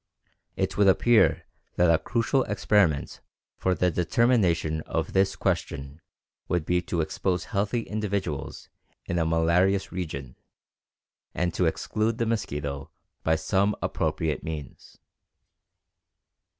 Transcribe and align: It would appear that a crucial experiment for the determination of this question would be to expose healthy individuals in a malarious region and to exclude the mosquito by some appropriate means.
It 0.55 0.77
would 0.77 0.87
appear 0.87 1.43
that 1.75 1.93
a 1.93 1.99
crucial 1.99 2.41
experiment 2.45 3.21
for 3.59 3.75
the 3.75 3.91
determination 3.91 4.81
of 4.87 5.13
this 5.13 5.35
question 5.35 6.01
would 6.47 6.65
be 6.65 6.81
to 6.81 7.01
expose 7.01 7.43
healthy 7.53 7.81
individuals 7.81 8.67
in 9.05 9.19
a 9.19 9.27
malarious 9.27 9.91
region 9.91 10.37
and 11.35 11.53
to 11.53 11.65
exclude 11.67 12.17
the 12.17 12.25
mosquito 12.25 12.89
by 13.21 13.35
some 13.35 13.75
appropriate 13.83 14.43
means. 14.43 14.97